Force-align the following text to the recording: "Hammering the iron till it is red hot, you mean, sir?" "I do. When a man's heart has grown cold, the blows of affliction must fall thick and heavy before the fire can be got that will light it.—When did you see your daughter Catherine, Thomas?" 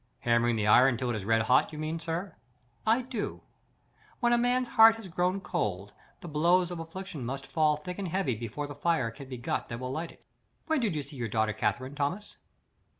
"Hammering 0.21 0.55
the 0.55 0.65
iron 0.65 0.97
till 0.97 1.11
it 1.11 1.15
is 1.15 1.25
red 1.25 1.43
hot, 1.43 1.71
you 1.71 1.77
mean, 1.77 1.99
sir?" 1.99 2.35
"I 2.87 3.03
do. 3.03 3.43
When 4.19 4.33
a 4.33 4.37
man's 4.39 4.69
heart 4.69 4.95
has 4.95 5.07
grown 5.07 5.39
cold, 5.41 5.93
the 6.21 6.27
blows 6.27 6.71
of 6.71 6.79
affliction 6.79 7.23
must 7.23 7.45
fall 7.45 7.77
thick 7.77 7.99
and 7.99 8.07
heavy 8.07 8.33
before 8.33 8.65
the 8.65 8.73
fire 8.73 9.11
can 9.11 9.29
be 9.29 9.37
got 9.37 9.69
that 9.69 9.79
will 9.79 9.91
light 9.91 10.09
it.—When 10.11 10.79
did 10.79 10.95
you 10.95 11.03
see 11.03 11.17
your 11.17 11.29
daughter 11.29 11.53
Catherine, 11.53 11.93
Thomas?" 11.93 12.37